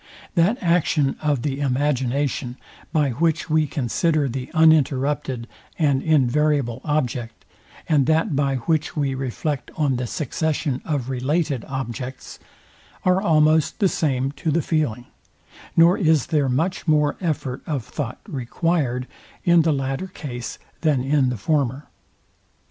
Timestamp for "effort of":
17.21-17.85